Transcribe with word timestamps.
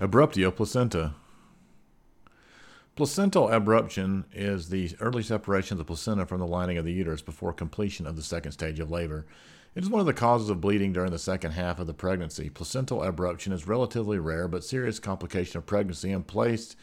Abruptio 0.00 0.50
placenta. 0.50 1.14
Placental 2.96 3.48
abruption 3.48 4.24
is 4.32 4.70
the 4.70 4.90
early 5.00 5.22
separation 5.22 5.74
of 5.74 5.78
the 5.78 5.84
placenta 5.84 6.24
from 6.24 6.40
the 6.40 6.46
lining 6.46 6.78
of 6.78 6.86
the 6.86 6.92
uterus 6.92 7.20
before 7.20 7.52
completion 7.52 8.06
of 8.06 8.16
the 8.16 8.22
second 8.22 8.52
stage 8.52 8.80
of 8.80 8.90
labor. 8.90 9.26
It 9.74 9.82
is 9.82 9.90
one 9.90 10.00
of 10.00 10.06
the 10.06 10.14
causes 10.14 10.48
of 10.48 10.62
bleeding 10.62 10.94
during 10.94 11.10
the 11.10 11.18
second 11.18 11.52
half 11.52 11.78
of 11.78 11.86
the 11.86 11.94
pregnancy. 11.94 12.48
Placental 12.48 13.00
abruption 13.00 13.52
is 13.52 13.66
relatively 13.66 14.18
rare 14.18 14.48
but 14.48 14.64
serious 14.64 14.98
complication 14.98 15.58
of 15.58 15.66
pregnancy 15.66 16.10
and 16.10 16.26
placed 16.26 16.74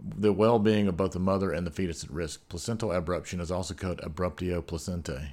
the 0.00 0.32
well-being 0.32 0.86
of 0.86 0.96
both 0.96 1.12
the 1.12 1.18
mother 1.18 1.50
and 1.50 1.66
the 1.66 1.72
fetus 1.72 2.04
at 2.04 2.10
risk. 2.10 2.48
Placental 2.48 2.90
abruption 2.90 3.40
is 3.40 3.50
also 3.50 3.74
called 3.74 4.00
abruptio 4.04 4.62
placentae. 4.62 5.30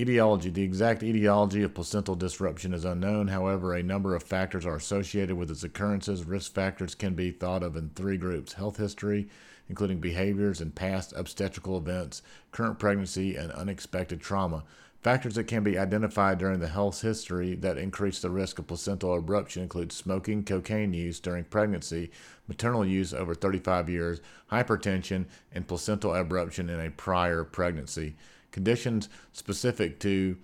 Etiology. 0.00 0.48
The 0.48 0.62
exact 0.62 1.02
etiology 1.02 1.64
of 1.64 1.74
placental 1.74 2.14
disruption 2.14 2.72
is 2.72 2.84
unknown. 2.84 3.26
However, 3.26 3.74
a 3.74 3.82
number 3.82 4.14
of 4.14 4.22
factors 4.22 4.64
are 4.64 4.76
associated 4.76 5.36
with 5.36 5.50
its 5.50 5.64
occurrences. 5.64 6.22
Risk 6.22 6.54
factors 6.54 6.94
can 6.94 7.14
be 7.14 7.32
thought 7.32 7.64
of 7.64 7.74
in 7.74 7.90
three 7.90 8.16
groups 8.16 8.52
health 8.52 8.76
history, 8.76 9.28
including 9.68 9.98
behaviors 9.98 10.60
and 10.60 10.72
past 10.72 11.12
obstetrical 11.16 11.76
events, 11.76 12.22
current 12.52 12.78
pregnancy, 12.78 13.34
and 13.34 13.50
unexpected 13.50 14.20
trauma. 14.20 14.62
Factors 15.02 15.34
that 15.34 15.48
can 15.48 15.64
be 15.64 15.76
identified 15.76 16.38
during 16.38 16.60
the 16.60 16.68
health 16.68 17.00
history 17.00 17.56
that 17.56 17.76
increase 17.76 18.20
the 18.20 18.30
risk 18.30 18.60
of 18.60 18.68
placental 18.68 19.20
abruption 19.20 19.62
include 19.62 19.90
smoking, 19.90 20.44
cocaine 20.44 20.92
use 20.92 21.18
during 21.18 21.42
pregnancy, 21.42 22.12
maternal 22.46 22.86
use 22.86 23.12
over 23.12 23.34
35 23.34 23.88
years, 23.88 24.20
hypertension, 24.52 25.24
and 25.52 25.66
placental 25.66 26.12
abruption 26.12 26.68
in 26.68 26.78
a 26.78 26.90
prior 26.90 27.42
pregnancy. 27.42 28.14
Conditions 28.50 29.08
specific 29.32 30.00
to 30.00 30.36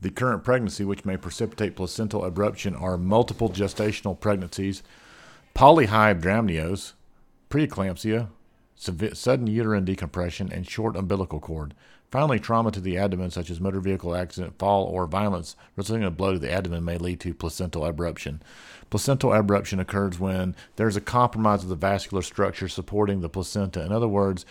the 0.00 0.10
current 0.10 0.42
pregnancy, 0.42 0.84
which 0.84 1.04
may 1.04 1.16
precipitate 1.16 1.76
placental 1.76 2.22
abruption, 2.22 2.80
are 2.80 2.98
multiple 2.98 3.48
gestational 3.48 4.18
pregnancies, 4.18 4.82
polyhydramnios, 5.54 6.92
preeclampsia, 7.50 8.28
sudden 8.76 9.46
uterine 9.46 9.84
decompression, 9.84 10.50
and 10.50 10.68
short 10.68 10.96
umbilical 10.96 11.38
cord. 11.38 11.74
Finally, 12.10 12.40
trauma 12.40 12.70
to 12.70 12.80
the 12.80 12.98
abdomen, 12.98 13.30
such 13.30 13.48
as 13.48 13.60
motor 13.60 13.80
vehicle 13.80 14.14
accident, 14.14 14.58
fall, 14.58 14.84
or 14.84 15.06
violence 15.06 15.56
resulting 15.76 16.02
in 16.02 16.08
a 16.08 16.10
blow 16.10 16.34
to 16.34 16.38
the 16.38 16.52
abdomen, 16.52 16.84
may 16.84 16.98
lead 16.98 17.18
to 17.20 17.32
placental 17.32 17.82
abruption. 17.82 18.38
Placental 18.90 19.30
abruption 19.30 19.80
occurs 19.80 20.18
when 20.18 20.54
there 20.76 20.88
is 20.88 20.96
a 20.96 21.00
compromise 21.00 21.62
of 21.62 21.70
the 21.70 21.74
vascular 21.74 22.22
structure 22.22 22.68
supporting 22.68 23.20
the 23.20 23.30
placenta. 23.30 23.82
In 23.82 23.92
other 23.92 24.08
words, 24.08 24.44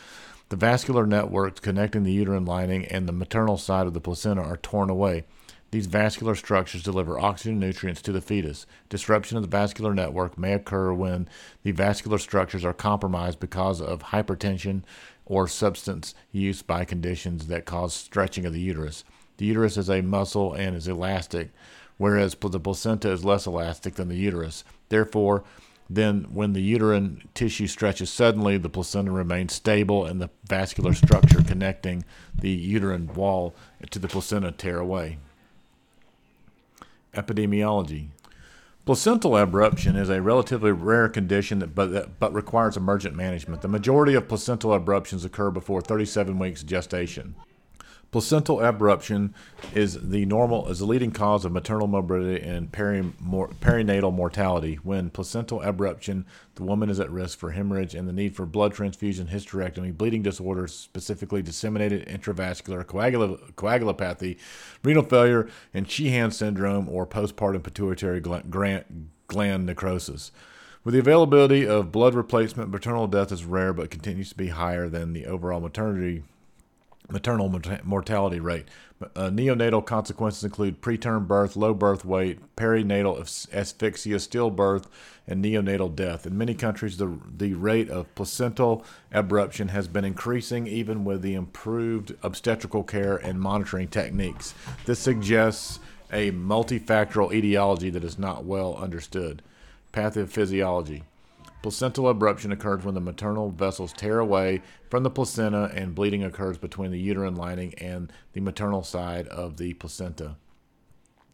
the 0.51 0.57
vascular 0.57 1.07
networks 1.07 1.61
connecting 1.61 2.03
the 2.03 2.11
uterine 2.11 2.43
lining 2.43 2.83
and 2.87 3.07
the 3.07 3.13
maternal 3.13 3.57
side 3.57 3.87
of 3.87 3.93
the 3.93 4.01
placenta 4.01 4.41
are 4.41 4.57
torn 4.57 4.89
away. 4.89 5.23
These 5.71 5.85
vascular 5.85 6.35
structures 6.35 6.83
deliver 6.83 7.17
oxygen 7.17 7.53
and 7.53 7.61
nutrients 7.61 8.01
to 8.01 8.11
the 8.11 8.19
fetus. 8.19 8.65
Disruption 8.89 9.37
of 9.37 9.43
the 9.43 9.49
vascular 9.49 9.93
network 9.93 10.37
may 10.37 10.51
occur 10.51 10.91
when 10.91 11.29
the 11.63 11.71
vascular 11.71 12.17
structures 12.17 12.65
are 12.65 12.73
compromised 12.73 13.39
because 13.39 13.79
of 13.79 14.03
hypertension 14.03 14.83
or 15.25 15.47
substance 15.47 16.13
use 16.33 16.61
by 16.61 16.83
conditions 16.83 17.47
that 17.47 17.63
cause 17.63 17.93
stretching 17.93 18.45
of 18.45 18.51
the 18.51 18.59
uterus. 18.59 19.05
The 19.37 19.45
uterus 19.45 19.77
is 19.77 19.89
a 19.89 20.01
muscle 20.01 20.53
and 20.53 20.75
is 20.75 20.89
elastic, 20.89 21.51
whereas 21.95 22.35
the 22.35 22.59
placenta 22.59 23.09
is 23.09 23.23
less 23.23 23.47
elastic 23.47 23.95
than 23.95 24.09
the 24.09 24.17
uterus. 24.17 24.65
Therefore, 24.89 25.45
then, 25.95 26.27
when 26.31 26.53
the 26.53 26.61
uterine 26.61 27.27
tissue 27.33 27.67
stretches 27.67 28.09
suddenly, 28.09 28.57
the 28.57 28.69
placenta 28.69 29.11
remains 29.11 29.53
stable 29.53 30.05
and 30.05 30.21
the 30.21 30.29
vascular 30.45 30.93
structure 30.93 31.41
connecting 31.41 32.03
the 32.33 32.49
uterine 32.49 33.13
wall 33.13 33.55
to 33.89 33.99
the 33.99 34.07
placenta 34.07 34.51
tear 34.51 34.79
away. 34.79 35.17
Epidemiology 37.13 38.07
Placental 38.83 39.31
abruption 39.31 39.95
is 39.95 40.09
a 40.09 40.21
relatively 40.21 40.71
rare 40.71 41.07
condition 41.07 41.59
that, 41.59 41.75
but, 41.75 41.91
that, 41.91 42.19
but 42.19 42.33
requires 42.33 42.75
emergent 42.75 43.15
management. 43.15 43.61
The 43.61 43.67
majority 43.67 44.15
of 44.15 44.27
placental 44.27 44.71
abruptions 44.71 45.23
occur 45.23 45.51
before 45.51 45.81
37 45.81 46.39
weeks 46.39 46.63
gestation. 46.63 47.35
Placental 48.11 48.57
abruption 48.57 49.33
is 49.73 49.97
the 50.09 50.25
normal 50.25 50.67
is 50.67 50.79
the 50.79 50.85
leading 50.85 51.11
cause 51.11 51.45
of 51.45 51.53
maternal 51.53 51.87
morbidity 51.87 52.45
and 52.45 52.69
perinatal 52.69 54.13
mortality. 54.13 54.75
When 54.83 55.09
placental 55.09 55.61
abruption, 55.61 56.25
the 56.55 56.63
woman 56.63 56.89
is 56.89 56.99
at 56.99 57.09
risk 57.09 57.39
for 57.39 57.51
hemorrhage 57.51 57.95
and 57.95 58.09
the 58.09 58.13
need 58.13 58.35
for 58.35 58.45
blood 58.45 58.73
transfusion, 58.73 59.27
hysterectomy, 59.27 59.95
bleeding 59.95 60.23
disorders, 60.23 60.73
specifically 60.73 61.41
disseminated 61.41 62.05
intravascular 62.05 62.83
coagul- 62.83 63.53
coagulopathy, 63.53 64.37
renal 64.83 65.03
failure, 65.03 65.47
and 65.73 65.89
Sheehan 65.89 66.31
syndrome 66.31 66.89
or 66.89 67.07
postpartum 67.07 67.63
pituitary 67.63 68.19
gland, 68.19 69.09
gland 69.27 69.65
necrosis. 69.65 70.33
With 70.83 70.95
the 70.95 70.99
availability 70.99 71.65
of 71.65 71.93
blood 71.93 72.15
replacement, 72.15 72.71
maternal 72.71 73.07
death 73.07 73.31
is 73.31 73.45
rare 73.45 73.71
but 73.71 73.89
continues 73.89 74.31
to 74.31 74.35
be 74.35 74.49
higher 74.49 74.89
than 74.89 75.13
the 75.13 75.27
overall 75.27 75.61
maternity 75.61 76.23
maternal 77.11 77.49
mortality 77.83 78.39
rate. 78.39 78.65
Uh, 79.15 79.29
neonatal 79.29 79.85
consequences 79.85 80.43
include 80.43 80.81
preterm 80.81 81.27
birth, 81.27 81.55
low 81.55 81.73
birth 81.73 82.05
weight, 82.05 82.39
perinatal 82.55 83.19
asphyxia, 83.51 84.17
stillbirth, 84.17 84.85
and 85.27 85.43
neonatal 85.43 85.95
death. 85.95 86.25
In 86.25 86.37
many 86.37 86.53
countries, 86.53 86.97
the, 86.97 87.17
the 87.37 87.53
rate 87.53 87.89
of 87.89 88.13
placental 88.15 88.85
abruption 89.13 89.69
has 89.69 89.87
been 89.87 90.05
increasing 90.05 90.67
even 90.67 91.03
with 91.03 91.21
the 91.21 91.33
improved 91.33 92.15
obstetrical 92.21 92.83
care 92.83 93.17
and 93.17 93.39
monitoring 93.39 93.87
techniques. 93.87 94.53
This 94.85 94.99
suggests 94.99 95.79
a 96.11 96.31
multifactorial 96.31 97.33
etiology 97.33 97.89
that 97.89 98.03
is 98.03 98.19
not 98.19 98.43
well 98.43 98.75
understood. 98.75 99.41
Pathophysiology. 99.93 101.03
Placental 101.61 102.11
abruption 102.11 102.51
occurs 102.51 102.83
when 102.83 102.95
the 102.95 103.01
maternal 103.01 103.51
vessels 103.51 103.93
tear 103.93 104.17
away 104.17 104.61
from 104.89 105.03
the 105.03 105.11
placenta 105.11 105.71
and 105.75 105.93
bleeding 105.93 106.23
occurs 106.23 106.57
between 106.57 106.89
the 106.89 106.99
uterine 106.99 107.35
lining 107.35 107.75
and 107.75 108.11
the 108.33 108.41
maternal 108.41 108.83
side 108.83 109.27
of 109.27 109.57
the 109.57 109.75
placenta. 109.75 110.37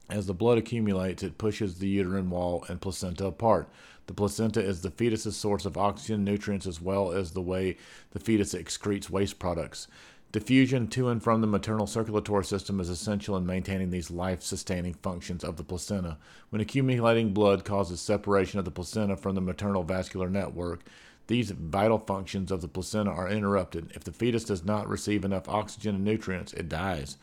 As 0.10 0.28
the 0.28 0.34
blood 0.34 0.58
accumulates, 0.58 1.24
it 1.24 1.38
pushes 1.38 1.80
the 1.80 1.88
uterine 1.88 2.30
wall 2.30 2.66
and 2.68 2.82
placenta 2.82 3.26
apart. 3.26 3.70
The 4.08 4.14
placenta 4.14 4.62
is 4.62 4.82
the 4.82 4.92
fetus's 4.92 5.36
source 5.36 5.66
of 5.66 5.78
oxygen 5.78 6.24
nutrients 6.24 6.66
as 6.66 6.82
well 6.82 7.12
as 7.12 7.32
the 7.32 7.42
way 7.42 7.78
the 8.12 8.20
fetus 8.20 8.54
excretes 8.54 9.10
waste 9.10 9.40
products. 9.40 9.88
Diffusion 10.34 10.88
to 10.88 11.08
and 11.08 11.24
from 11.24 11.40
the 11.40 11.48
maternal 11.48 11.88
circulatory 11.88 12.44
system 12.44 12.82
is 12.82 12.90
essential 12.90 13.38
in 13.38 13.46
maintaining 13.46 13.92
these 13.92 14.12
life 14.12 14.44
sustaining 14.44 14.94
functions 14.96 15.42
of 15.42 15.56
the 15.56 15.64
placenta. 15.64 16.18
When 16.50 16.60
accumulating 16.60 17.34
blood 17.34 17.64
causes 17.64 18.02
separation 18.02 18.60
of 18.60 18.66
the 18.66 18.72
placenta 18.72 19.16
from 19.16 19.36
the 19.36 19.42
maternal 19.42 19.84
vascular 19.84 20.30
network, 20.30 20.84
these 21.28 21.52
vital 21.52 21.98
functions 21.98 22.52
of 22.52 22.60
the 22.60 22.68
placenta 22.68 23.10
are 23.10 23.30
interrupted. 23.30 23.92
If 23.96 24.04
the 24.04 24.12
fetus 24.12 24.44
does 24.44 24.66
not 24.66 24.90
receive 24.90 25.24
enough 25.24 25.48
oxygen 25.48 25.96
and 25.96 26.04
nutrients, 26.04 26.52
it 26.52 26.68
dies. 26.68 27.18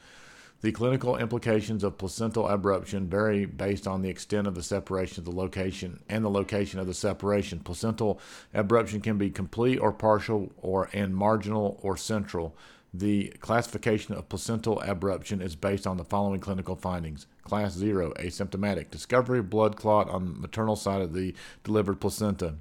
The 0.63 0.73
clinical 0.73 1.19
implications 1.19 1.85
of 1.85 1.99
placental 1.99 2.45
abruption 2.45 3.09
vary 3.09 3.45
based 3.45 3.87
on 3.87 4.01
the 4.01 4.09
extent 4.09 4.47
of 4.47 4.55
the 4.55 4.63
separation 4.63 5.21
of 5.21 5.27
the 5.27 5.39
location 5.39 6.03
and 6.09 6.25
the 6.25 6.31
location 6.31 6.81
of 6.81 6.87
the 6.87 6.95
separation. 6.95 7.61
Placental 7.61 8.19
abruption 8.55 9.03
can 9.03 9.19
be 9.19 9.29
complete 9.29 9.77
or 9.77 9.93
partial 9.93 10.53
or 10.57 10.89
and 10.95 11.15
marginal 11.15 11.79
or 11.83 11.99
central. 11.99 12.57
The 12.97 13.31
classification 13.41 14.15
of 14.15 14.29
placental 14.29 14.81
abruption 14.87 15.43
is 15.43 15.57
based 15.57 15.85
on 15.85 15.97
the 15.97 16.05
following 16.05 16.39
clinical 16.39 16.77
findings. 16.77 17.27
Class 17.43 17.73
0, 17.73 18.13
asymptomatic. 18.21 18.89
Discovery 18.89 19.41
of 19.41 19.51
blood 19.51 19.77
clot 19.77 20.09
on 20.09 20.27
the 20.27 20.39
maternal 20.39 20.77
side 20.77 21.03
of 21.03 21.13
the 21.13 21.35
delivered 21.65 22.01
placenta. 22.01 22.55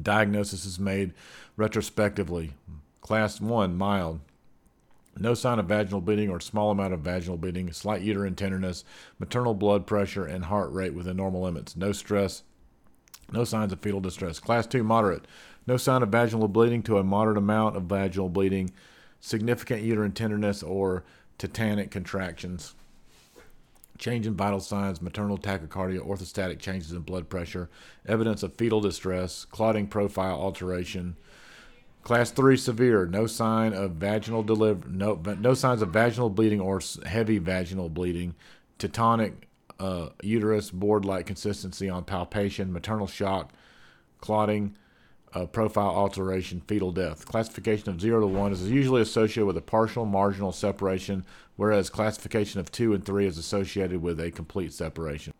Diagnosis 0.00 0.66
is 0.66 0.78
made 0.78 1.14
retrospectively. 1.56 2.52
Class 3.00 3.40
1, 3.40 3.78
mild. 3.78 4.20
No 5.18 5.32
sign 5.32 5.58
of 5.58 5.66
vaginal 5.66 6.02
bleeding 6.02 6.28
or 6.28 6.38
small 6.38 6.70
amount 6.70 6.92
of 6.92 7.00
vaginal 7.00 7.38
bleeding, 7.38 7.72
slight 7.72 8.02
uterine 8.02 8.34
tenderness, 8.34 8.84
maternal 9.18 9.54
blood 9.54 9.86
pressure, 9.86 10.26
and 10.26 10.44
heart 10.44 10.70
rate 10.70 10.92
within 10.92 11.16
normal 11.16 11.40
limits. 11.40 11.74
No 11.74 11.92
stress, 11.92 12.42
no 13.32 13.44
signs 13.44 13.72
of 13.72 13.80
fetal 13.80 14.00
distress. 14.00 14.38
Class 14.38 14.66
2, 14.66 14.84
moderate. 14.84 15.26
No 15.66 15.78
sign 15.78 16.02
of 16.02 16.10
vaginal 16.10 16.46
bleeding 16.46 16.82
to 16.82 16.98
a 16.98 17.04
moderate 17.04 17.38
amount 17.38 17.76
of 17.76 17.84
vaginal 17.84 18.28
bleeding 18.28 18.70
significant 19.20 19.82
uterine 19.82 20.12
tenderness 20.12 20.62
or 20.62 21.04
tetanic 21.38 21.90
contractions, 21.90 22.74
change 23.98 24.26
in 24.26 24.34
vital 24.34 24.60
signs, 24.60 25.02
maternal 25.02 25.38
tachycardia, 25.38 26.00
orthostatic 26.00 26.58
changes 26.58 26.92
in 26.92 27.00
blood 27.00 27.28
pressure, 27.28 27.68
evidence 28.06 28.42
of 28.42 28.54
fetal 28.54 28.80
distress, 28.80 29.44
clotting 29.44 29.86
profile 29.86 30.40
alteration. 30.40 31.16
Class 32.02 32.30
three 32.30 32.56
severe, 32.56 33.04
no 33.06 33.26
sign 33.26 33.74
of 33.74 33.92
vaginal 33.92 34.42
deliver, 34.42 34.88
no 34.88 35.20
no 35.38 35.52
signs 35.52 35.82
of 35.82 35.90
vaginal 35.90 36.30
bleeding 36.30 36.58
or 36.60 36.80
heavy 37.04 37.38
vaginal 37.38 37.90
bleeding, 37.90 38.34
tetanic 38.78 39.34
uh, 39.78 40.08
uterus, 40.22 40.70
board-like 40.70 41.26
consistency 41.26 41.90
on 41.90 42.04
palpation, 42.04 42.72
maternal 42.72 43.06
shock, 43.06 43.52
clotting, 44.18 44.74
uh, 45.34 45.46
profile 45.46 45.90
alteration, 45.90 46.60
fetal 46.66 46.92
death. 46.92 47.26
Classification 47.26 47.88
of 47.90 48.00
0 48.00 48.20
to 48.20 48.26
1 48.26 48.52
is 48.52 48.70
usually 48.70 49.02
associated 49.02 49.46
with 49.46 49.56
a 49.56 49.62
partial 49.62 50.04
marginal 50.04 50.52
separation, 50.52 51.24
whereas 51.56 51.90
classification 51.90 52.60
of 52.60 52.72
2 52.72 52.94
and 52.94 53.04
3 53.04 53.26
is 53.26 53.38
associated 53.38 54.02
with 54.02 54.20
a 54.20 54.30
complete 54.30 54.72
separation. 54.72 55.32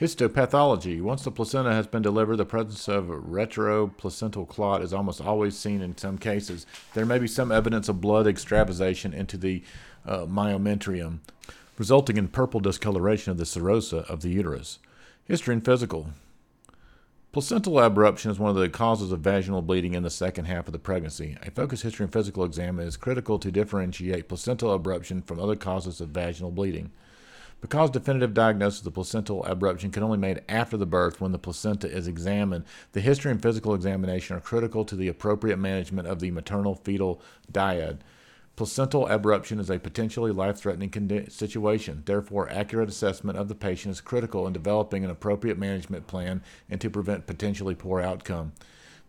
Histopathology. 0.00 1.00
Once 1.00 1.22
the 1.22 1.30
placenta 1.30 1.72
has 1.72 1.86
been 1.86 2.02
delivered, 2.02 2.36
the 2.36 2.44
presence 2.44 2.88
of 2.88 3.04
retroplacental 3.04 4.48
clot 4.48 4.82
is 4.82 4.92
almost 4.92 5.20
always 5.20 5.56
seen 5.56 5.80
in 5.80 5.96
some 5.96 6.18
cases. 6.18 6.66
There 6.94 7.06
may 7.06 7.18
be 7.18 7.28
some 7.28 7.52
evidence 7.52 7.88
of 7.88 8.00
blood 8.00 8.26
extravasation 8.26 9.12
into 9.12 9.36
the 9.36 9.62
uh, 10.04 10.20
myometrium, 10.20 11.18
resulting 11.78 12.16
in 12.16 12.28
purple 12.28 12.58
discoloration 12.58 13.30
of 13.30 13.38
the 13.38 13.44
serosa 13.44 14.04
of 14.10 14.22
the 14.22 14.30
uterus. 14.30 14.80
History 15.24 15.54
and 15.54 15.64
physical. 15.64 16.08
Placental 17.32 17.76
abruption 17.76 18.30
is 18.30 18.38
one 18.38 18.50
of 18.50 18.56
the 18.56 18.68
causes 18.68 19.10
of 19.10 19.20
vaginal 19.20 19.62
bleeding 19.62 19.94
in 19.94 20.02
the 20.02 20.10
second 20.10 20.44
half 20.44 20.66
of 20.66 20.72
the 20.72 20.78
pregnancy. 20.78 21.38
A 21.42 21.50
focused 21.50 21.82
history 21.82 22.04
and 22.04 22.12
physical 22.12 22.44
exam 22.44 22.78
is 22.78 22.98
critical 22.98 23.38
to 23.38 23.50
differentiate 23.50 24.28
placental 24.28 24.78
abruption 24.78 25.24
from 25.24 25.40
other 25.40 25.56
causes 25.56 26.02
of 26.02 26.10
vaginal 26.10 26.50
bleeding. 26.50 26.90
Because 27.62 27.88
definitive 27.88 28.34
diagnosis 28.34 28.84
of 28.84 28.92
placental 28.92 29.44
abruption 29.44 29.90
can 29.90 30.02
only 30.02 30.18
be 30.18 30.20
made 30.20 30.42
after 30.46 30.76
the 30.76 30.84
birth 30.84 31.22
when 31.22 31.32
the 31.32 31.38
placenta 31.38 31.90
is 31.90 32.06
examined, 32.06 32.66
the 32.92 33.00
history 33.00 33.30
and 33.30 33.40
physical 33.40 33.72
examination 33.74 34.36
are 34.36 34.40
critical 34.40 34.84
to 34.84 34.94
the 34.94 35.08
appropriate 35.08 35.56
management 35.56 36.08
of 36.08 36.20
the 36.20 36.30
maternal 36.30 36.74
fetal 36.74 37.22
dyad. 37.50 38.00
Placental 38.54 39.06
abruption 39.06 39.58
is 39.58 39.70
a 39.70 39.78
potentially 39.78 40.30
life 40.30 40.58
threatening 40.58 40.90
condi- 40.90 41.32
situation. 41.32 42.02
Therefore, 42.04 42.50
accurate 42.50 42.90
assessment 42.90 43.38
of 43.38 43.48
the 43.48 43.54
patient 43.54 43.92
is 43.92 44.00
critical 44.02 44.46
in 44.46 44.52
developing 44.52 45.04
an 45.04 45.10
appropriate 45.10 45.58
management 45.58 46.06
plan 46.06 46.42
and 46.68 46.78
to 46.80 46.90
prevent 46.90 47.26
potentially 47.26 47.74
poor 47.74 48.00
outcome. 48.00 48.52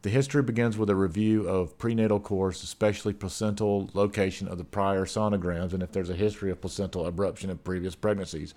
The 0.04 0.10
history 0.10 0.44
begins 0.44 0.78
with 0.78 0.90
a 0.90 0.95
review 0.95 1.48
of 1.48 1.78
prenatal 1.78 2.19
course, 2.19 2.63
especially 2.63 3.13
placental 3.13 3.90
location 3.94 4.48
of 4.48 4.57
the 4.57 4.63
prior 4.63 5.06
sonograms, 5.06 5.74
and 5.74 5.84
if 5.84 5.92
there's 5.92 6.10
a 6.10 6.16
history 6.16 6.51
of 6.51 6.62
placental 6.62 7.10
abruption 7.10 7.50
in 7.50 7.57
previous 7.57 7.95
pregnancies. 7.95 8.54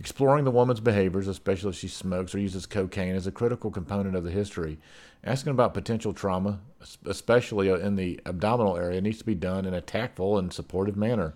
Exploring 0.00 0.46
the 0.46 0.50
woman's 0.50 0.80
behaviors, 0.80 1.28
especially 1.28 1.68
if 1.68 1.76
she 1.76 1.86
smokes 1.86 2.34
or 2.34 2.38
uses 2.38 2.64
cocaine, 2.64 3.14
is 3.14 3.26
a 3.26 3.30
critical 3.30 3.70
component 3.70 4.16
of 4.16 4.24
the 4.24 4.30
history. 4.30 4.78
Asking 5.22 5.50
about 5.50 5.74
potential 5.74 6.14
trauma, 6.14 6.60
especially 7.04 7.68
in 7.68 7.96
the 7.96 8.18
abdominal 8.24 8.78
area, 8.78 9.02
needs 9.02 9.18
to 9.18 9.24
be 9.24 9.34
done 9.34 9.66
in 9.66 9.74
a 9.74 9.82
tactful 9.82 10.38
and 10.38 10.50
supportive 10.50 10.96
manner. 10.96 11.34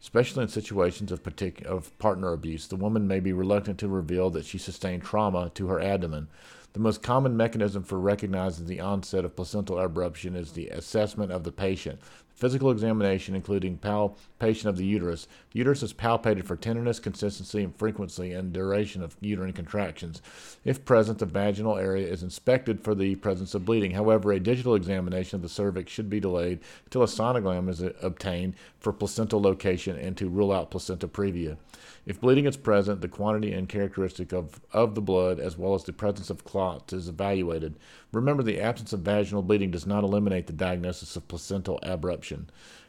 Especially 0.00 0.44
in 0.44 0.48
situations 0.48 1.10
of, 1.10 1.24
partic- 1.24 1.64
of 1.64 1.98
partner 1.98 2.32
abuse, 2.32 2.68
the 2.68 2.76
woman 2.76 3.08
may 3.08 3.18
be 3.18 3.32
reluctant 3.32 3.80
to 3.80 3.88
reveal 3.88 4.30
that 4.30 4.44
she 4.44 4.58
sustained 4.58 5.02
trauma 5.02 5.50
to 5.54 5.66
her 5.66 5.80
abdomen. 5.80 6.28
The 6.74 6.80
most 6.80 7.02
common 7.02 7.36
mechanism 7.36 7.82
for 7.82 7.98
recognizing 7.98 8.66
the 8.66 8.80
onset 8.80 9.24
of 9.24 9.34
placental 9.34 9.76
abruption 9.76 10.36
is 10.36 10.52
the 10.52 10.68
assessment 10.68 11.32
of 11.32 11.42
the 11.42 11.52
patient. 11.52 11.98
Physical 12.34 12.72
examination, 12.72 13.36
including 13.36 13.78
palpation 13.78 14.68
of 14.68 14.76
the 14.76 14.84
uterus. 14.84 15.28
The 15.52 15.58
uterus 15.60 15.84
is 15.84 15.92
palpated 15.92 16.44
for 16.44 16.56
tenderness, 16.56 16.98
consistency, 16.98 17.62
and 17.62 17.76
frequency 17.76 18.32
and 18.32 18.52
duration 18.52 19.04
of 19.04 19.16
uterine 19.20 19.52
contractions. 19.52 20.20
If 20.64 20.84
present, 20.84 21.20
the 21.20 21.26
vaginal 21.26 21.78
area 21.78 22.08
is 22.08 22.24
inspected 22.24 22.82
for 22.82 22.92
the 22.92 23.14
presence 23.14 23.54
of 23.54 23.64
bleeding. 23.64 23.92
However, 23.92 24.32
a 24.32 24.40
digital 24.40 24.74
examination 24.74 25.36
of 25.36 25.42
the 25.42 25.48
cervix 25.48 25.92
should 25.92 26.10
be 26.10 26.18
delayed 26.18 26.58
until 26.86 27.04
a 27.04 27.06
sonogram 27.06 27.68
is 27.68 27.80
obtained 28.02 28.54
for 28.80 28.92
placental 28.92 29.40
location 29.40 29.96
and 29.96 30.16
to 30.16 30.28
rule 30.28 30.50
out 30.50 30.72
placenta 30.72 31.06
previa. 31.06 31.56
If 32.04 32.20
bleeding 32.20 32.46
is 32.46 32.56
present, 32.56 33.00
the 33.00 33.08
quantity 33.08 33.52
and 33.52 33.68
characteristic 33.68 34.32
of, 34.32 34.60
of 34.72 34.94
the 34.94 35.00
blood, 35.00 35.38
as 35.40 35.56
well 35.56 35.74
as 35.74 35.84
the 35.84 35.92
presence 35.92 36.28
of 36.28 36.44
clots, 36.44 36.92
is 36.92 37.08
evaluated. 37.08 37.76
Remember, 38.12 38.42
the 38.42 38.60
absence 38.60 38.92
of 38.92 39.00
vaginal 39.00 39.42
bleeding 39.42 39.70
does 39.70 39.86
not 39.86 40.04
eliminate 40.04 40.46
the 40.46 40.52
diagnosis 40.52 41.16
of 41.16 41.26
placental 41.28 41.80
abruption. 41.82 42.23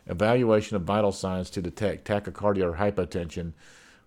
Evaluation 0.07 0.75
of 0.75 0.83
vital 0.83 1.11
signs 1.11 1.49
to 1.49 1.61
detect 1.61 2.07
tachycardia 2.07 2.63
or 2.63 2.77
hypotension, 2.77 3.53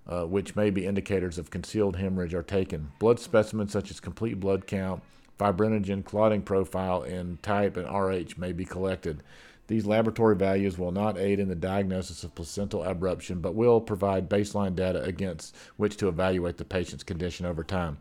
uh, 0.07 0.25
which 0.25 0.57
may 0.57 0.71
be 0.71 0.87
indicators 0.87 1.39
of 1.39 1.51
concealed 1.51 1.97
hemorrhage, 1.97 2.35
are 2.35 2.43
taken. 2.43 2.93
Blood 2.99 3.19
specimens 3.19 3.73
such 3.73 3.91
as 3.91 4.01
complete 4.01 4.39
blood 4.39 4.67
count, 4.67 5.03
fibrinogen, 5.39 6.05
clotting 6.05 6.43
profile, 6.43 7.03
and 7.03 7.43
type 7.43 7.77
and 7.77 7.89
RH 7.89 8.35
may 8.39 8.53
be 8.53 8.65
collected. 8.65 9.23
These 9.67 9.85
laboratory 9.85 10.35
values 10.35 10.79
will 10.79 10.93
not 10.93 11.19
aid 11.19 11.39
in 11.39 11.49
the 11.49 11.55
diagnosis 11.55 12.25
of 12.25 12.35
placental 12.35 12.83
abruption, 12.83 13.43
but 13.43 13.55
will 13.55 13.81
provide 13.83 14.31
baseline 14.31 14.75
data 14.75 15.03
against 15.03 15.55
which 15.77 15.99
to 15.99 16.09
evaluate 16.09 16.57
the 16.57 16.65
patient's 16.65 17.05
condition 17.05 17.45
over 17.45 17.63
time. 17.63 17.99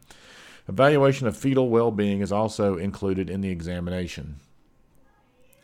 Evaluation 0.69 1.27
of 1.27 1.35
fetal 1.35 1.69
well 1.69 1.91
being 1.91 2.21
is 2.21 2.31
also 2.31 2.77
included 2.77 3.29
in 3.29 3.41
the 3.41 3.49
examination. 3.49 4.37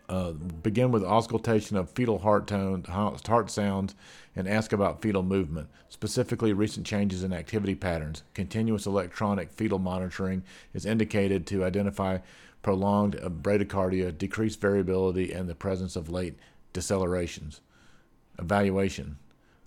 Uh, 0.10 0.32
begin 0.32 0.92
with 0.92 1.04
auscultation 1.04 1.78
of 1.78 1.90
fetal 1.90 2.20
heart 2.20 2.46
tone, 2.46 2.84
heart 2.84 3.50
sounds, 3.50 3.96
and 4.36 4.48
ask 4.48 4.74
about 4.74 5.02
fetal 5.02 5.24
movement, 5.24 5.70
specifically 5.88 6.52
recent 6.52 6.86
changes 6.86 7.24
in 7.24 7.32
activity 7.32 7.74
patterns. 7.74 8.24
Continuous 8.34 8.86
electronic 8.86 9.50
fetal 9.52 9.80
monitoring 9.80 10.44
is 10.74 10.86
indicated 10.86 11.48
to 11.48 11.64
identify 11.64 12.18
prolonged 12.62 13.16
bradycardia, 13.16 14.18
decreased 14.18 14.60
variability, 14.60 15.32
and 15.32 15.48
the 15.48 15.56
presence 15.56 15.96
of 15.96 16.10
late 16.10 16.38
decelerations. 16.74 17.60
Evaluation. 18.40 19.18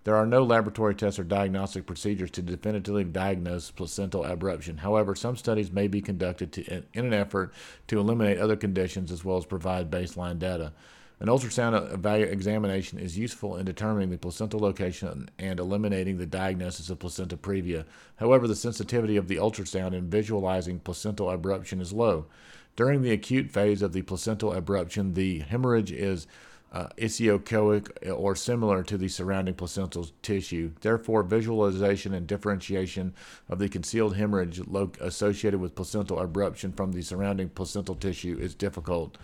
There 0.06 0.14
are 0.14 0.24
no 0.24 0.44
laboratory 0.44 0.94
tests 0.94 1.18
or 1.18 1.24
diagnostic 1.24 1.84
procedures 1.84 2.30
to 2.30 2.40
definitively 2.40 3.02
diagnose 3.02 3.72
placental 3.72 4.22
abruption. 4.22 4.78
However, 4.78 5.16
some 5.16 5.36
studies 5.36 5.72
may 5.72 5.88
be 5.88 6.00
conducted 6.00 6.52
to, 6.52 6.84
in, 6.94 7.06
an 7.06 7.12
effort 7.12 7.52
to 7.88 7.98
eliminate 7.98 8.38
other 8.38 8.54
conditions 8.54 9.10
as 9.10 9.24
well 9.24 9.36
as 9.36 9.44
provide 9.44 9.90
baseline 9.90 10.38
data. 10.38 10.72
An 11.18 11.26
ultrasound 11.26 12.04
examination 12.30 13.00
is 13.00 13.18
useful 13.18 13.56
in 13.56 13.64
determining 13.66 14.10
the 14.10 14.16
placental 14.16 14.60
location 14.60 15.28
and 15.40 15.58
eliminating 15.58 16.18
the 16.18 16.26
diagnosis 16.26 16.88
of 16.88 17.00
placenta 17.00 17.36
previa. 17.36 17.84
However, 18.14 18.46
the 18.46 18.54
sensitivity 18.54 19.16
of 19.16 19.26
the 19.26 19.38
ultrasound 19.38 19.92
in 19.92 20.08
visualizing 20.08 20.78
placental 20.78 21.36
abruption 21.36 21.80
is 21.80 21.92
low. 21.92 22.26
During 22.76 23.02
the 23.02 23.10
acute 23.10 23.50
phase 23.50 23.82
of 23.82 23.92
the 23.92 24.02
placental 24.02 24.52
abruption, 24.52 25.14
the 25.14 25.40
hemorrhage 25.40 25.90
is 25.90 26.28
uh, 26.76 28.10
or 28.10 28.36
similar 28.36 28.82
to 28.82 28.98
the 28.98 29.08
surrounding 29.08 29.54
placental 29.54 30.08
tissue. 30.22 30.72
Therefore, 30.80 31.22
visualization 31.22 32.12
and 32.12 32.26
differentiation 32.26 33.14
of 33.48 33.58
the 33.58 33.68
concealed 33.68 34.16
hemorrhage 34.16 34.60
lo- 34.66 34.92
associated 35.00 35.60
with 35.60 35.74
placental 35.74 36.18
abruption 36.18 36.76
from 36.76 36.92
the 36.92 37.02
surrounding 37.02 37.48
placental 37.48 37.94
tissue 37.94 38.36
is 38.38 38.54
difficult. 38.54 39.16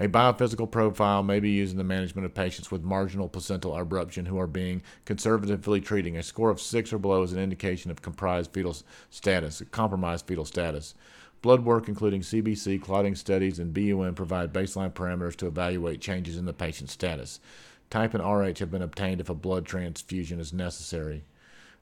A 0.00 0.06
biophysical 0.06 0.70
profile 0.70 1.24
may 1.24 1.40
be 1.40 1.50
used 1.50 1.72
in 1.72 1.78
the 1.78 1.84
management 1.84 2.24
of 2.24 2.32
patients 2.32 2.70
with 2.70 2.84
marginal 2.84 3.28
placental 3.28 3.72
abruption 3.72 4.28
who 4.28 4.38
are 4.38 4.46
being 4.46 4.82
conservatively 5.04 5.80
treating. 5.80 6.16
A 6.16 6.22
score 6.22 6.50
of 6.50 6.60
six 6.60 6.92
or 6.92 6.98
below 6.98 7.22
is 7.24 7.32
an 7.32 7.40
indication 7.40 7.90
of 7.90 8.00
comprised 8.00 8.52
fetal 8.52 8.76
status, 9.10 9.60
compromised 9.72 10.26
fetal 10.26 10.44
status. 10.44 10.94
Blood 11.40 11.64
work, 11.64 11.88
including 11.88 12.22
CBC, 12.22 12.82
clotting 12.82 13.14
studies, 13.14 13.60
and 13.60 13.72
BUN, 13.72 14.14
provide 14.14 14.52
baseline 14.52 14.92
parameters 14.92 15.36
to 15.36 15.46
evaluate 15.46 16.00
changes 16.00 16.36
in 16.36 16.46
the 16.46 16.52
patient's 16.52 16.92
status. 16.92 17.38
Type 17.90 18.12
and 18.12 18.22
RH 18.22 18.58
have 18.58 18.70
been 18.70 18.82
obtained 18.82 19.20
if 19.20 19.30
a 19.30 19.34
blood 19.34 19.64
transfusion 19.64 20.40
is 20.40 20.52
necessary. 20.52 21.24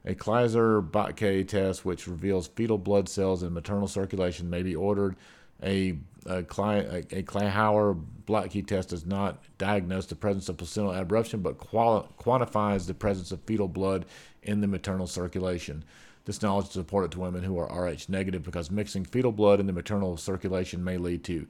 A 0.05 0.15
Kleihauer-Betke 0.15 1.49
test, 1.49 1.85
which 1.85 2.07
reveals 2.07 2.47
fetal 2.49 2.79
blood 2.79 3.09
cells 3.09 3.43
in 3.43 3.53
maternal 3.53 3.89
circulation, 3.89 4.51
may 4.51 4.63
be 4.63 4.77
ordered. 4.77 5.17
A, 5.63 5.97
a, 6.27 6.39
a 6.39 6.43
Kleihauer-Betke 6.43 8.67
test 8.67 8.91
does 8.91 9.07
not 9.07 9.43
diagnose 9.57 10.07
the 10.07 10.15
presence 10.15 10.49
of 10.49 10.59
placental 10.59 10.93
abruption, 10.93 11.43
but 11.43 11.59
quantifies 11.59 12.87
the 12.87 12.95
presence 12.95 13.33
of 13.33 13.41
fetal 13.41 13.69
blood 13.69 14.05
in 14.43 14.61
the 14.61 14.69
maternal 14.69 15.07
circulation. 15.07 15.83
This 16.27 16.43
knowledge 16.43 16.71
is 16.71 16.77
important 16.77 17.13
to 17.13 17.21
women 17.21 17.45
who 17.45 17.57
are 17.57 17.69
Rh 17.69 18.09
negative 18.09 18.43
because 18.43 18.71
mixing 18.71 19.05
fetal 19.05 19.33
blood 19.33 19.61
in 19.61 19.67
the 19.67 19.73
maternal 19.73 20.17
circulation 20.17 20.85
may 20.85 20.99
lead 20.99 21.25
to 21.25 21.47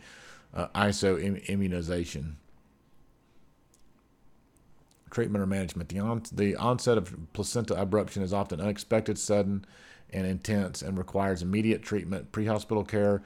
uh, 0.54 0.68
isoimmunization. 0.74 2.34
Treatment 5.10 5.42
or 5.42 5.46
management. 5.46 5.88
The, 5.88 5.98
on, 5.98 6.22
the 6.30 6.56
onset 6.56 6.98
of 6.98 7.16
placenta 7.32 7.74
abruption 7.74 8.22
is 8.22 8.34
often 8.34 8.60
unexpected, 8.60 9.18
sudden, 9.18 9.64
and 10.12 10.26
intense 10.26 10.82
and 10.82 10.98
requires 10.98 11.40
immediate 11.40 11.82
treatment. 11.82 12.30
Pre 12.30 12.44
hospital 12.44 12.84
care 12.84 13.22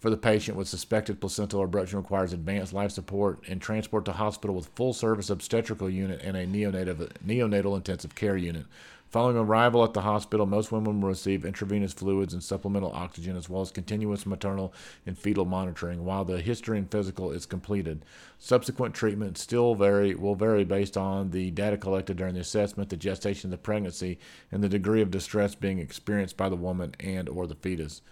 for 0.00 0.08
the 0.08 0.16
patient 0.16 0.56
with 0.56 0.68
suspected 0.68 1.20
placental 1.20 1.66
abruption 1.66 1.94
requires 1.94 2.32
advanced 2.32 2.72
life 2.72 2.92
support 2.92 3.40
and 3.46 3.60
transport 3.60 4.06
to 4.06 4.12
hospital 4.12 4.56
with 4.56 4.70
full 4.74 4.94
service 4.94 5.28
obstetrical 5.28 5.90
unit 5.90 6.20
and 6.22 6.36
a 6.36 6.46
neonatal, 6.46 7.10
neonatal 7.26 7.76
intensive 7.76 8.14
care 8.14 8.38
unit. 8.38 8.64
Following 9.10 9.36
arrival 9.36 9.84
at 9.84 9.92
the 9.92 10.00
hospital, 10.00 10.44
most 10.44 10.72
women 10.72 11.00
will 11.00 11.08
receive 11.08 11.44
intravenous 11.44 11.92
fluids 11.92 12.34
and 12.34 12.42
supplemental 12.42 12.90
oxygen, 12.92 13.36
as 13.36 13.48
well 13.48 13.62
as 13.62 13.70
continuous 13.70 14.26
maternal 14.26 14.74
and 15.06 15.16
fetal 15.16 15.44
monitoring 15.44 16.04
while 16.04 16.24
the 16.24 16.40
history 16.40 16.78
and 16.78 16.90
physical 16.90 17.30
is 17.30 17.46
completed. 17.46 18.04
Subsequent 18.40 18.92
treatment 18.92 19.38
still 19.38 19.76
vary 19.76 20.16
will 20.16 20.34
vary 20.34 20.64
based 20.64 20.96
on 20.96 21.30
the 21.30 21.52
data 21.52 21.76
collected 21.76 22.16
during 22.16 22.34
the 22.34 22.40
assessment, 22.40 22.90
the 22.90 22.96
gestation 22.96 23.48
of 23.48 23.50
the 23.52 23.62
pregnancy, 23.62 24.18
and 24.50 24.64
the 24.64 24.68
degree 24.68 25.00
of 25.00 25.12
distress 25.12 25.54
being 25.54 25.78
experienced 25.78 26.36
by 26.36 26.48
the 26.48 26.56
woman 26.56 26.94
and 26.98 27.28
or 27.28 27.46
the 27.46 27.54
fetus. 27.54 28.02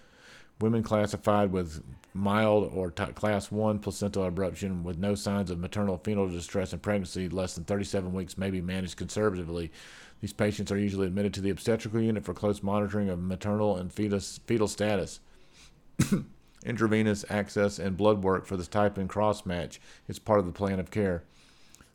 Women 0.60 0.84
classified 0.84 1.50
with 1.50 1.82
mild 2.14 2.70
or 2.72 2.90
t- 2.90 3.04
class 3.06 3.50
1 3.50 3.78
placental 3.80 4.30
abruption 4.30 4.82
with 4.82 4.98
no 4.98 5.14
signs 5.14 5.50
of 5.50 5.58
maternal 5.58 5.98
fetal 5.98 6.28
distress 6.28 6.72
in 6.72 6.78
pregnancy 6.78 7.28
less 7.28 7.54
than 7.54 7.64
37 7.64 8.12
weeks 8.12 8.38
may 8.38 8.50
be 8.50 8.60
managed 8.60 8.96
conservatively. 8.96 9.72
These 10.22 10.32
patients 10.32 10.70
are 10.70 10.78
usually 10.78 11.08
admitted 11.08 11.34
to 11.34 11.40
the 11.40 11.50
obstetrical 11.50 12.00
unit 12.00 12.24
for 12.24 12.32
close 12.32 12.62
monitoring 12.62 13.10
of 13.10 13.20
maternal 13.20 13.76
and 13.76 13.92
fetus, 13.92 14.38
fetal 14.46 14.68
status. 14.68 15.18
Intravenous 16.64 17.24
access 17.28 17.80
and 17.80 17.96
blood 17.96 18.22
work 18.22 18.46
for 18.46 18.56
the 18.56 18.64
type 18.64 18.96
and 18.96 19.08
cross 19.08 19.44
match 19.44 19.80
is 20.06 20.20
part 20.20 20.38
of 20.38 20.46
the 20.46 20.52
plan 20.52 20.78
of 20.78 20.92
care. 20.92 21.24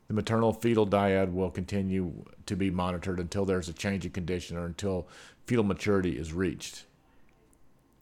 The 0.08 0.14
maternal 0.14 0.52
fetal 0.52 0.86
dyad 0.86 1.32
will 1.32 1.50
continue 1.50 2.26
to 2.44 2.54
be 2.54 2.70
monitored 2.70 3.18
until 3.18 3.46
there's 3.46 3.70
a 3.70 3.72
change 3.72 4.04
in 4.04 4.12
condition 4.12 4.58
or 4.58 4.66
until 4.66 5.08
fetal 5.46 5.64
maturity 5.64 6.18
is 6.18 6.34
reached. 6.34 6.84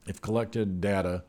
If 0.09 0.21
collected 0.21 0.81
data 0.81 1.23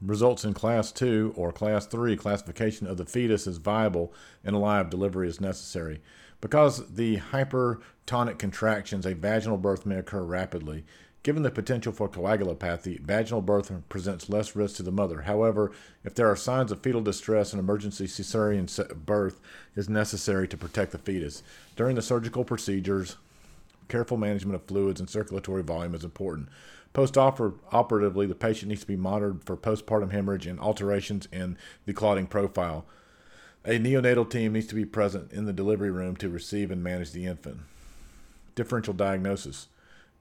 results 0.00 0.44
in 0.44 0.54
class 0.54 0.92
2 0.92 1.34
or 1.36 1.52
class 1.52 1.86
3 1.86 2.16
classification 2.16 2.86
of 2.86 2.96
the 2.96 3.04
fetus 3.04 3.46
as 3.46 3.56
viable 3.56 4.12
and 4.44 4.54
alive 4.54 4.90
delivery 4.90 5.28
is 5.28 5.40
necessary. 5.40 6.00
Because 6.40 6.94
the 6.94 7.18
hypertonic 7.18 8.38
contractions 8.38 9.04
a 9.04 9.14
vaginal 9.14 9.58
birth 9.58 9.84
may 9.84 9.96
occur 9.96 10.22
rapidly. 10.22 10.84
Given 11.24 11.42
the 11.42 11.50
potential 11.50 11.92
for 11.92 12.08
coagulopathy 12.08 13.00
vaginal 13.00 13.42
birth 13.42 13.72
presents 13.88 14.28
less 14.28 14.54
risk 14.54 14.76
to 14.76 14.84
the 14.84 14.92
mother. 14.92 15.22
However 15.22 15.72
if 16.04 16.14
there 16.14 16.28
are 16.28 16.36
signs 16.36 16.70
of 16.70 16.80
fetal 16.80 17.00
distress 17.00 17.52
an 17.52 17.58
emergency 17.58 18.06
cesarean 18.06 19.04
birth 19.04 19.40
is 19.74 19.88
necessary 19.88 20.46
to 20.46 20.56
protect 20.56 20.92
the 20.92 20.98
fetus. 20.98 21.42
During 21.74 21.96
the 21.96 22.02
surgical 22.02 22.44
procedures 22.44 23.16
careful 23.88 24.16
management 24.16 24.54
of 24.54 24.64
fluids 24.64 25.00
and 25.00 25.10
circulatory 25.10 25.62
volume 25.62 25.94
is 25.94 26.04
important 26.04 26.48
Post-operatively, 26.92 28.26
the 28.26 28.34
patient 28.34 28.70
needs 28.70 28.80
to 28.80 28.86
be 28.86 28.96
monitored 28.96 29.44
for 29.44 29.56
postpartum 29.56 30.10
hemorrhage 30.10 30.46
and 30.46 30.58
alterations 30.58 31.28
in 31.30 31.56
the 31.86 31.92
clotting 31.92 32.26
profile. 32.26 32.86
A 33.64 33.78
neonatal 33.78 34.28
team 34.28 34.54
needs 34.54 34.66
to 34.68 34.74
be 34.74 34.84
present 34.84 35.32
in 35.32 35.44
the 35.44 35.52
delivery 35.52 35.90
room 35.90 36.16
to 36.16 36.28
receive 36.28 36.70
and 36.70 36.82
manage 36.82 37.12
the 37.12 37.26
infant. 37.26 37.58
Differential 38.54 38.94
diagnosis. 38.94 39.68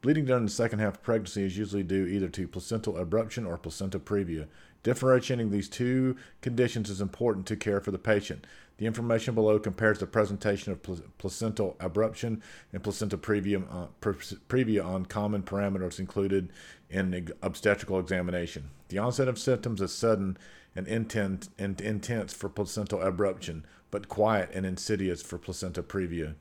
Bleeding 0.01 0.25
during 0.25 0.45
the 0.45 0.51
second 0.51 0.79
half 0.79 0.95
of 0.95 1.03
pregnancy 1.03 1.43
is 1.43 1.57
usually 1.57 1.83
due 1.83 2.05
either 2.05 2.27
to 2.29 2.47
placental 2.47 2.93
abruption 2.93 3.47
or 3.47 3.57
placenta 3.57 3.97
previa. 3.97 4.47
Differentiating 4.83 5.49
these 5.49 5.69
two 5.69 6.15
conditions 6.41 6.89
is 6.89 7.01
important 7.01 7.45
to 7.47 7.55
care 7.55 7.79
for 7.79 7.91
the 7.91 7.97
patient. 7.97 8.45
The 8.77 8.85
information 8.85 9.33
below 9.33 9.59
compares 9.59 9.99
the 9.99 10.05
presentation 10.05 10.71
of 10.71 10.83
placental 11.17 11.75
abruption 11.79 12.41
and 12.71 12.83
placenta 12.83 13.17
previa, 13.17 13.63
uh, 13.71 13.87
previa 14.01 14.85
on 14.85 15.07
common 15.07 15.41
parameters 15.41 15.99
included 15.99 16.51
in 16.89 17.31
obstetrical 17.41 17.99
examination. 17.99 18.69
The 18.89 18.99
onset 18.99 19.27
of 19.27 19.39
symptoms 19.39 19.81
is 19.81 19.93
sudden 19.93 20.37
and 20.75 20.87
intent, 20.87 21.49
and 21.57 21.81
intense 21.81 22.33
for 22.33 22.49
placental 22.49 22.99
abruption, 22.99 23.63
but 23.89 24.07
quiet 24.07 24.51
and 24.53 24.63
insidious 24.63 25.23
for 25.23 25.39
placenta 25.39 25.81
previa. 25.81 26.35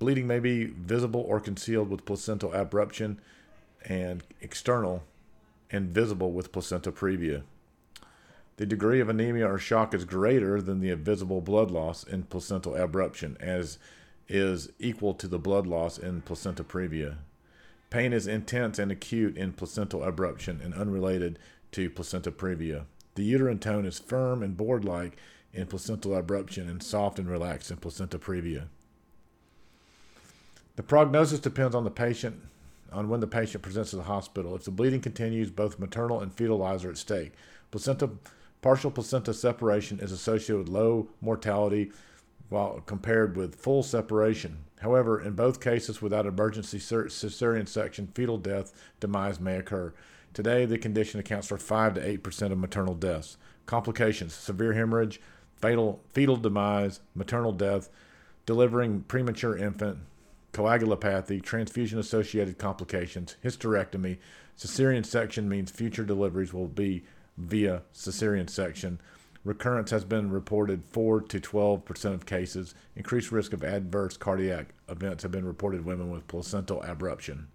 Bleeding 0.00 0.26
may 0.26 0.40
be 0.40 0.64
visible 0.64 1.20
or 1.20 1.38
concealed 1.38 1.88
with 1.88 2.04
placental 2.04 2.50
abruption 2.50 3.18
and 3.84 4.24
external 4.40 5.04
and 5.72 5.88
visible 5.88 6.32
with 6.32 6.52
placenta 6.52 6.92
previa. 6.92 7.42
The 8.58 8.66
degree 8.66 9.00
of 9.00 9.08
anemia 9.08 9.50
or 9.50 9.58
shock 9.58 9.94
is 9.94 10.04
greater 10.04 10.60
than 10.60 10.80
the 10.80 10.94
visible 10.94 11.40
blood 11.40 11.70
loss 11.70 12.04
in 12.04 12.24
placental 12.24 12.74
abruption, 12.74 13.40
as 13.40 13.78
is 14.28 14.70
equal 14.78 15.14
to 15.14 15.26
the 15.26 15.38
blood 15.38 15.66
loss 15.66 15.98
in 15.98 16.20
placenta 16.20 16.62
previa. 16.62 17.16
Pain 17.90 18.12
is 18.12 18.26
intense 18.26 18.78
and 18.78 18.92
acute 18.92 19.36
in 19.36 19.52
placental 19.52 20.00
abruption 20.00 20.64
and 20.64 20.74
unrelated 20.74 21.38
to 21.72 21.90
placenta 21.90 22.30
previa. 22.30 22.84
The 23.14 23.24
uterine 23.24 23.58
tone 23.58 23.84
is 23.84 23.98
firm 23.98 24.42
and 24.42 24.56
board 24.56 24.84
like 24.84 25.16
in 25.52 25.66
placental 25.66 26.12
abruption 26.12 26.70
and 26.70 26.82
soft 26.82 27.18
and 27.18 27.28
relaxed 27.28 27.70
in 27.70 27.78
placenta 27.78 28.18
previa. 28.18 28.68
The 30.76 30.82
prognosis 30.82 31.40
depends 31.40 31.74
on 31.74 31.84
the 31.84 31.90
patient, 31.90 32.40
on 32.92 33.08
when 33.08 33.20
the 33.20 33.26
patient 33.26 33.62
presents 33.62 33.90
to 33.90 33.96
the 33.96 34.02
hospital. 34.02 34.54
If 34.54 34.64
the 34.64 34.70
bleeding 34.70 35.00
continues, 35.00 35.50
both 35.50 35.78
maternal 35.78 36.20
and 36.20 36.32
fetal 36.32 36.58
lives 36.58 36.84
are 36.84 36.90
at 36.90 36.98
stake. 36.98 37.32
Placenta 37.70 38.10
Partial 38.62 38.92
placenta 38.92 39.34
separation 39.34 39.98
is 39.98 40.12
associated 40.12 40.58
with 40.58 40.68
low 40.68 41.08
mortality 41.20 41.90
while 42.48 42.80
compared 42.86 43.36
with 43.36 43.56
full 43.56 43.82
separation. 43.82 44.58
However, 44.80 45.20
in 45.20 45.34
both 45.34 45.60
cases 45.60 46.00
without 46.00 46.26
emergency 46.26 46.78
cesarean 46.78 47.68
section, 47.68 48.12
fetal 48.14 48.38
death 48.38 48.72
demise 49.00 49.40
may 49.40 49.56
occur. 49.56 49.92
Today, 50.32 50.64
the 50.64 50.78
condition 50.78 51.18
accounts 51.18 51.48
for 51.48 51.58
5 51.58 51.94
to 51.94 52.18
8% 52.18 52.52
of 52.52 52.58
maternal 52.58 52.94
deaths. 52.94 53.36
Complications 53.66 54.32
severe 54.32 54.74
hemorrhage, 54.74 55.20
fatal, 55.56 56.00
fetal 56.12 56.36
demise, 56.36 57.00
maternal 57.16 57.52
death, 57.52 57.88
delivering 58.46 59.02
premature 59.02 59.56
infant, 59.56 59.98
coagulopathy, 60.52 61.42
transfusion 61.42 61.98
associated 61.98 62.58
complications, 62.58 63.36
hysterectomy. 63.44 64.18
Cesarean 64.58 65.04
section 65.04 65.48
means 65.48 65.70
future 65.70 66.04
deliveries 66.04 66.52
will 66.52 66.68
be 66.68 67.04
via 67.38 67.82
cesarean 67.94 68.48
section. 68.48 69.00
Recurrence 69.44 69.90
has 69.90 70.04
been 70.04 70.30
reported 70.30 70.84
4 70.84 71.22
to 71.22 71.40
12 71.40 71.84
percent 71.84 72.14
of 72.14 72.26
cases. 72.26 72.74
Increased 72.94 73.32
risk 73.32 73.52
of 73.52 73.64
adverse 73.64 74.16
cardiac 74.16 74.68
events 74.88 75.22
have 75.22 75.32
been 75.32 75.46
reported 75.46 75.78
in 75.78 75.84
women 75.84 76.10
with 76.10 76.28
placental 76.28 76.80
abruption. 76.82 77.46